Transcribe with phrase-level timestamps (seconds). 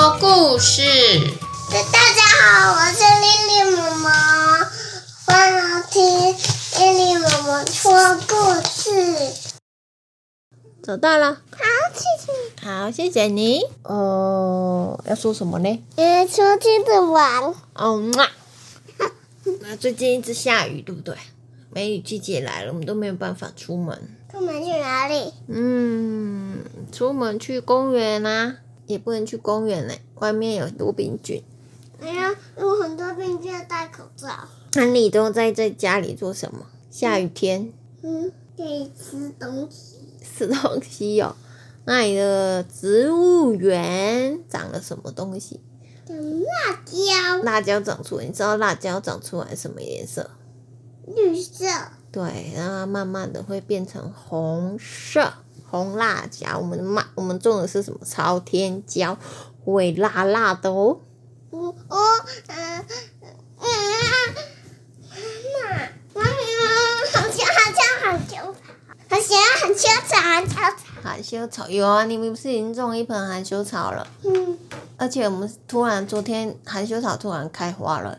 [0.00, 0.80] 说故事。
[1.68, 4.64] 大家好，我是丽丽妈妈，
[5.26, 6.32] 欢迎听
[6.78, 8.34] 丽丽妈妈说故
[8.66, 8.88] 事。
[10.82, 11.60] 找到了，好，
[11.92, 12.66] 谢谢。
[12.66, 13.60] 好，谢谢你。
[13.82, 15.84] 哦，要说什么呢？
[15.96, 17.54] 嗯，出去的玩。
[17.74, 18.26] 哦嘛。
[19.60, 21.14] 那最近一直下雨，对不对？
[21.70, 24.16] 梅雨季节来了，我们都没有办法出门。
[24.32, 25.34] 出门去哪里？
[25.48, 28.56] 嗯，出门去公园啊，
[28.92, 31.42] 也不能去公园嘞，外面有多病菌。
[32.00, 34.28] 哎呀，有很多病菌要戴口罩。
[34.74, 36.66] 那你都在在家里做什么？
[36.90, 37.72] 下雨天？
[38.02, 39.96] 嗯，可以吃东西。
[40.22, 41.36] 吃东西哟。
[41.84, 45.60] 那你的植物园长了什么东西？
[46.06, 47.42] 长辣椒。
[47.42, 50.30] 辣椒长出来，你知道辣椒长出来什么颜色？
[51.06, 51.66] 绿色。
[52.12, 55.32] 对，然后慢慢的会变成红色，
[55.70, 56.58] 红辣椒。
[56.58, 58.00] 我们卖我们种的是什么？
[58.04, 59.16] 朝天椒，
[59.64, 60.98] 会辣辣的哦。
[61.50, 61.98] 哦哦，
[62.48, 62.84] 嗯
[63.58, 63.64] 嗯，
[66.14, 66.30] 妈妈，妈妈，
[67.12, 68.54] 好香好香好香，
[69.08, 70.60] 好香很秋草很秋草。
[71.02, 74.06] 含羞草有啊，你们不是已经种一盆含羞草了？
[74.24, 74.58] 嗯。
[74.96, 78.18] 而且我们突然昨天含羞草突然开花了。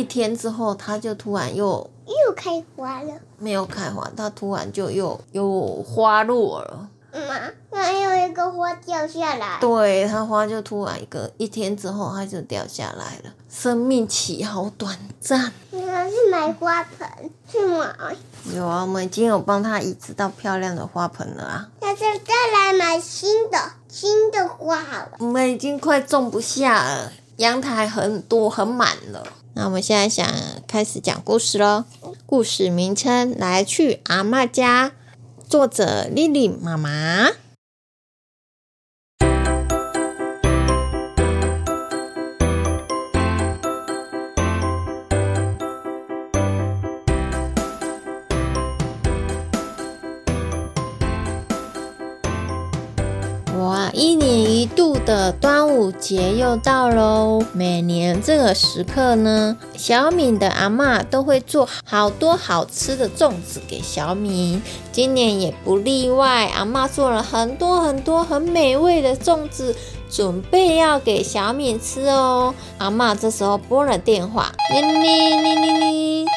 [0.00, 0.02] 嗯。
[0.02, 1.90] 一天之后，它就突然又。
[2.06, 3.12] 又开花了？
[3.38, 6.88] 没有开花，它突然就又又花落了。
[7.12, 9.58] 妈，还有一个花掉下来。
[9.60, 13.32] 对，它花就突然一个一天之后，它就掉下来了。
[13.48, 15.52] 生命期好短暂。
[15.70, 17.86] 你还是买花盆去买？
[18.54, 21.68] 有啊，我们已经有帮它移植到漂亮的花盆了啊。
[21.80, 25.12] 下次再来买新的新的花好了。
[25.20, 29.24] 我们已经快种不下了，阳台很多很满了。
[29.54, 30.26] 那我们现在想
[30.66, 31.84] 开始讲故事喽。
[32.24, 34.92] 故事名称：来去阿妈家。
[35.48, 37.30] 作者：丽丽妈妈。
[55.10, 57.42] 的端午节又到喽。
[57.52, 64.62] 每年这个时刻呢，小敏的阿妈都会做好多好吃的粽子给小敏。
[64.92, 69.74] 今年也不例外，阿妈做了很多很多很美味的粽子，
[70.08, 72.54] 准备要给小敏吃哦。
[72.78, 76.29] 阿妈这时候拨了电话，铃铃铃铃铃。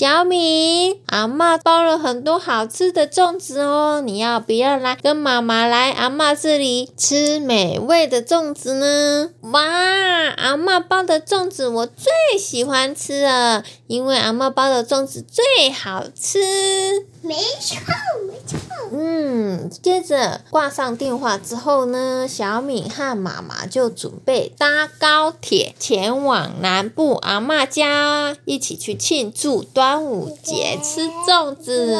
[0.00, 9.28] 小米，阿妈包了很多好吃的粽子哦，你要不要来跟妈妈来阿妈这里吃美味的粽子呢？
[9.42, 9.60] 哇，
[10.38, 16.38] 阿妈包的粽子我最喜欢吃了，因为阿妈包的粽子最好吃。
[17.22, 17.76] 没错，
[18.26, 18.58] 没错。
[18.92, 31.98] 嗯，接着挂上电话之后呢，小敏和妈妈就准备搭高铁前往南部阿妈家，一起去庆祝端端午节，吃粽子。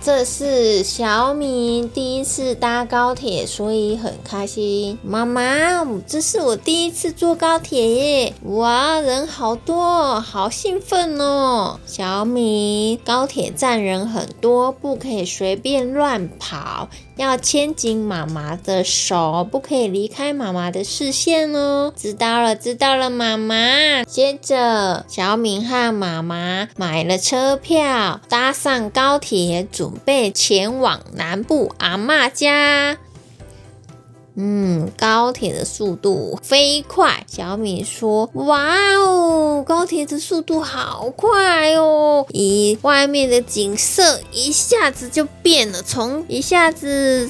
[0.00, 4.98] 这是小敏第一次搭高铁，所以很开心。
[5.04, 8.34] 妈妈，这是我第一次坐高铁耶！
[8.42, 11.78] 哇，人好多，好兴奋哦！
[11.86, 21.92] 小敏，高铁站人很多，不可以随便乱跑，要牵紧妈妈的手，不可以离开妈妈的视线哦。
[21.94, 24.02] 知道了，知道了，妈妈。
[24.02, 29.92] 接着，小敏和妈妈买了车票，搭上高铁，准。
[30.04, 32.98] 备前往南部阿妈家。
[34.34, 37.24] 嗯，高铁的速度飞快。
[37.28, 42.26] 小米说：“哇哦，高铁的速度好快哦！
[42.30, 47.28] 咦外面的景色一下子就变了，从一下子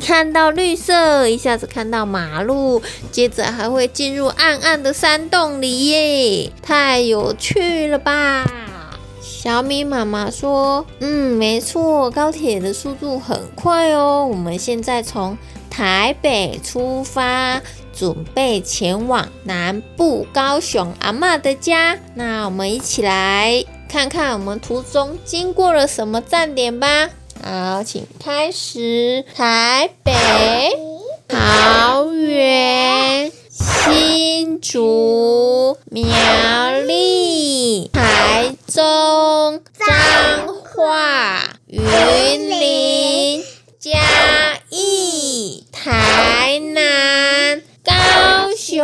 [0.00, 2.80] 看到绿色，一下子看到马路，
[3.12, 8.46] 接着还会进入暗暗的山洞里耶，太有趣了吧！”
[9.40, 14.26] 小米妈妈说：“嗯，没错，高铁的速度很快哦。
[14.28, 15.38] 我们现在从
[15.70, 17.62] 台北出发，
[17.96, 21.96] 准备前往南部高雄阿妈的家。
[22.16, 27.08] 那我们一起来看看我们途中经过了什么站点吧。
[27.40, 29.24] 好，请开始。
[29.36, 30.12] 台北、
[31.28, 36.08] 桃园、新竹、苗、
[38.78, 41.80] 台中、彰化、云
[42.48, 43.42] 林、
[43.80, 43.98] 嘉
[44.70, 48.78] 义、台南、高雄，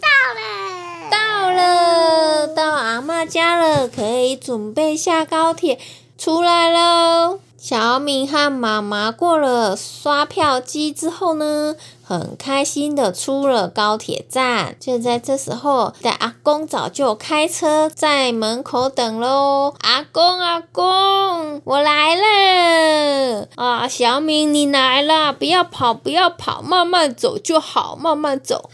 [0.00, 5.78] 到了，到了，到阿妈家了，可以准备下高铁
[6.18, 7.38] 出来喽。
[7.60, 11.74] 小敏和妈妈过了刷票机之后呢，
[12.04, 14.76] 很开心的出了高铁站。
[14.78, 19.74] 就在这时候，的阿公早就开车在门口等喽。
[19.80, 23.48] 阿公，阿公，我来了！
[23.56, 28.70] 啊，小敏，你来了，不要跑，不要跑，慢慢走就好，慢慢走。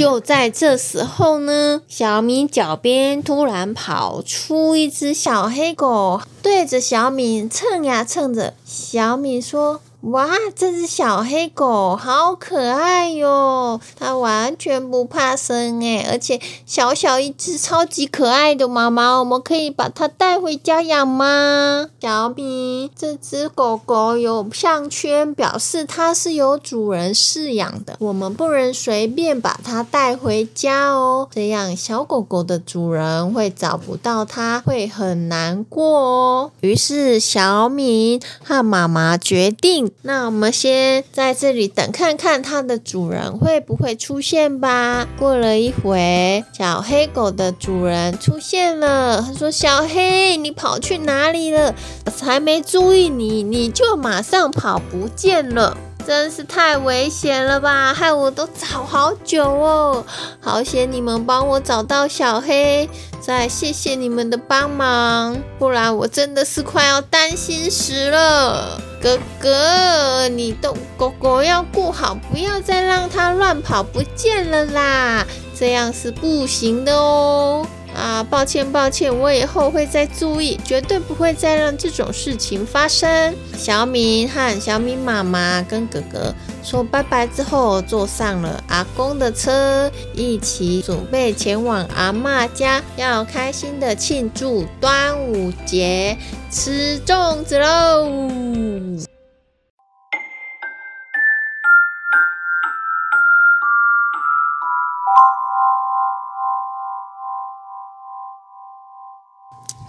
[0.00, 8.54] 就在这时候呢，小米脚边突然跑出一只小黑狗，对着小米蹭呀蹭着。
[8.64, 9.82] 小米说。
[10.02, 13.78] 哇，这只小黑狗好可爱哟！
[13.98, 18.66] 它完全不怕生诶，而且小小一只，超级可爱的。
[18.66, 21.90] 妈妈，我们可以把它带回家养吗？
[22.00, 36.50] 小米，这只狗狗有项圈，表示它是由主人饲养的，我们不能随便把它带回家哦，这样小狗狗的主人会找不到它，会很难过哦。
[36.60, 39.89] 于是小米和妈妈决定。
[40.02, 45.06] 那我们先在这里等，看看它的主人会不会出现吧。
[45.18, 49.22] 过了一会，小黑狗的主人出现了。
[49.22, 51.74] 他说：“小黑，你跑去哪里了？
[52.06, 55.76] 我才没注意你，你就马上跑不见了。”
[56.06, 57.92] 真是太危险了吧！
[57.92, 60.04] 害我都找好久哦，
[60.40, 62.88] 好险你们帮我找到小黑，
[63.20, 68.80] 再谢谢你们的帮忙，不然我真的是快要担心死了。
[69.00, 75.26] 哥哥，你的狗狗要顾好，不要再让它乱跑不见了啦，
[75.58, 77.66] 这样是不行的哦。
[78.00, 83.34] 啊，抱歉抱歉，我以后会再注意，绝对不会再让这种事情发生。
[83.54, 96.16] 小米和小米妈妈跟哥哥说拜拜之后，坐上了阿公的车，一起准备前往阿妈家，要开心的庆祝端午节，
[96.50, 99.09] 吃粽子喽！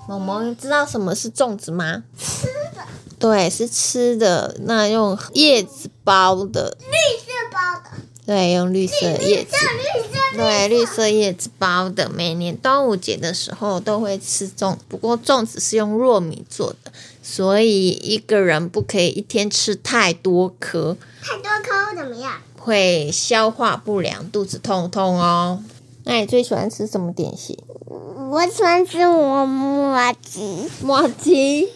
[0.08, 2.04] 萌萌知道什么是粽子吗？
[2.18, 2.82] 吃的。
[3.20, 4.56] 对，是吃的。
[4.62, 6.76] 那用叶子包的。
[6.80, 7.98] 绿色包的。
[8.26, 9.56] 对，用绿色叶子。
[9.56, 10.20] 绿色。
[10.38, 12.10] 对，绿色叶子包的。
[12.10, 20.98] 每年端午节的时候都会吃粽，不过粽子是用糯米做的，所以一个人不可以一天吃太多颗。
[21.22, 22.34] 太多颗会怎么样？
[22.58, 25.64] 会消化不良，肚子痛痛哦。
[26.06, 27.58] 那你最喜欢吃什么点心？
[27.92, 30.70] 我喜欢吃我麻吉。
[30.84, 31.68] 麻吉，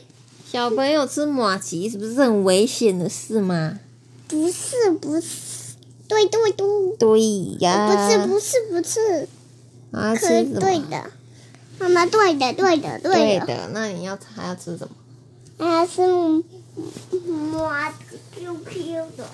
[0.49, 3.79] 小朋友吃麻吉是不是很危险的事吗？
[4.27, 5.75] 不是，不是，
[6.07, 6.65] 对对对。
[6.97, 7.21] 对
[7.59, 7.89] 呀。
[7.89, 9.27] 不是不是不是。
[9.91, 10.43] 啊，吃？
[10.45, 11.11] 对的，
[11.79, 13.45] 妈妈对的对的对的。
[13.45, 14.95] 对的，那你要还要吃什么？
[15.57, 16.01] 还是
[17.17, 17.95] 麻吉
[18.37, 19.25] QQ 的。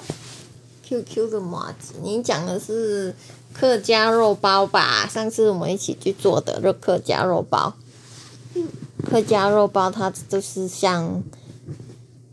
[0.92, 3.16] QQ 的麻吉，你讲的是？
[3.54, 7.74] 客家肉包吧，上次我们一起去做的肉客家肉包。
[9.04, 11.22] 客家肉包它就是像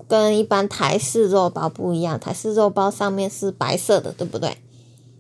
[0.07, 4.59] 跟一般台式肉包不一样，台式肉包上面是白色的，对不对？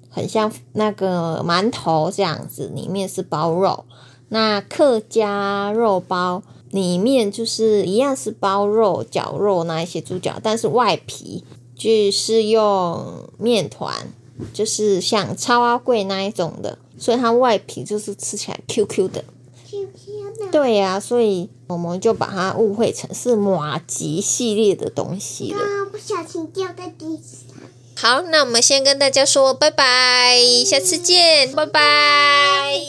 [0.08, 3.84] 很像那个馒头这样子，里面是包肉。
[4.28, 11.44] 那客家肉包里面就是一样是包肉、绞肉那一些猪脚，但是外皮
[11.78, 14.12] 就是用面团。
[14.54, 19.24] 就是像超阿贵那一种的，所以它外皮就是吃起来 Q Q 的。
[19.68, 20.52] Q Q 的。
[20.52, 25.58] 对呀，所以我们就把它误会成是马吉系列的东西了。
[25.90, 27.56] 不小心掉在地上。
[27.96, 32.80] 好，那我们先跟大家说拜拜，下次见，拜拜。